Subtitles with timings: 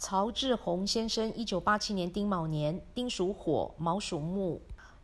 [0.00, 4.58] 曹志宏先生，一九八七年丁卯年，丁属火，卯属木。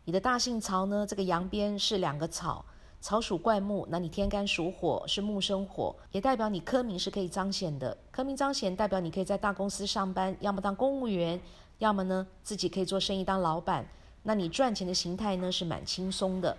[0.05, 1.05] 你的大姓曹呢？
[1.07, 2.65] 这个阳边是两个草，
[2.99, 7.95] 草属怪木，那你天干属火，是木生火，也代表你科名是可以彰显的。
[8.09, 11.39] 科名彰显，代表你可以在大公司上班，要么当公务员，
[11.77, 13.87] 要么呢自己可以做生意当老板。
[14.23, 16.57] 那你赚钱的形态呢是蛮轻松的。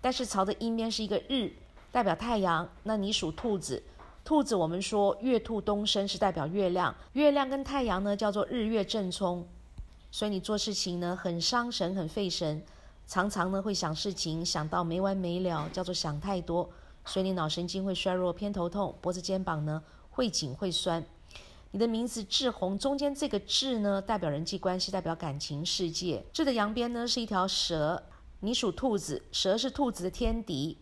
[0.00, 1.52] 但是曹的阴边是一个日，
[1.92, 3.82] 代表太阳，那你属兔子。
[4.24, 9.46] 兔子，我们说月兔东升是代表月亮，月亮跟太阳呢叫做日月正冲，
[10.10, 12.64] 所以你做事情呢很伤神，很费神，
[13.06, 16.70] 常常呢会想事情想到没完没了，叫做想太多，
[17.04, 21.04] 所以你脑神经会衰弱，偏头痛，脖子肩膀呢会紧会酸。
[21.72, 26.24] 你的名字志宏，中间这个志呢代表人际关系，代表感情世界。
[26.32, 28.02] 志的阳边呢是一条蛇，
[28.40, 30.78] 你属兔子，蛇是兔子的天敌。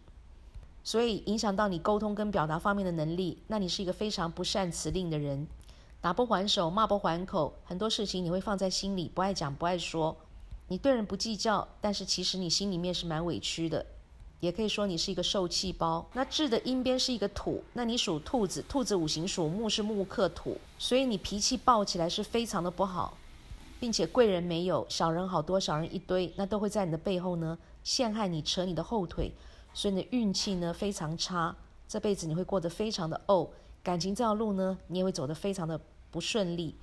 [0.85, 5.47] 所以影响到你沟通跟表达方面的能力，那你是一个非常不善辞令的人，
[6.01, 10.17] 打不还手，骂不还口，很多事情你会放在心里，不爱讲不爱说。
[10.69, 13.85] 你对人不计较，但是其实你心里面是蛮委屈的，
[14.41, 16.05] 也可以说你是一个受气包。
[16.15, 23.17] 那智的阴边是一个土，那你属兔子，兔子五行属木，是木克土，所以你脾气暴起来是非常的不好，
[23.79, 29.31] 并且贵人没有，小人好多，小人一堆，那都会在你的背后呢陷害你，扯你的后腿。
[29.75, 31.55] 所以你的运气呢非常差，
[31.89, 33.49] 这辈子你会过得非常的怄，
[33.83, 36.75] 感情这条路呢你也会走得非常的不顺利。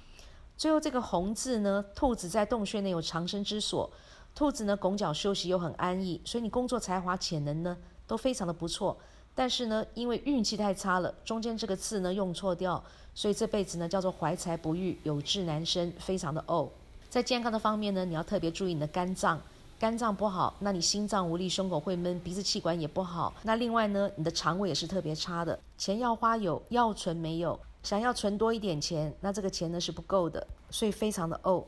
[0.57, 3.89] 最后这个红字呢，兔子在洞穴内有长生之所，
[4.35, 8.97] 兔子呢拱脚休息又很安逸，所以你工作才华潜能呢都非常的不错。
[9.33, 12.83] 但是呢，因为运气太差了，中间这个字呢用错掉，
[13.15, 16.67] 所以这辈子呢叫做怀才不遇，有志难伸，非常的怄。
[17.09, 19.41] 在健康的方面呢，你要特别注意你的肝脏。
[19.79, 23.33] 肝脏不好，那你心脏无力，胸口会闷，鼻子气管也不好。
[23.43, 25.57] 那另外呢，你的肠胃也是特别差的。
[25.77, 27.57] 钱要花有，要存没有。
[27.81, 31.63] 想要存多一点钱，那这个钱呢是不够的，所以非常的怄。